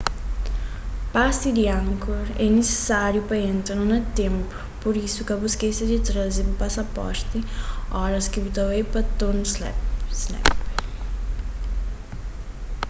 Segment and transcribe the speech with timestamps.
[1.13, 5.97] pasi di angkor é nisisáriu pa entra na ténplu pur isu ka bu skese di
[6.07, 7.39] traze bu pasaporti
[8.05, 9.45] óras ki bu ta bai pa tonle
[10.21, 10.45] sap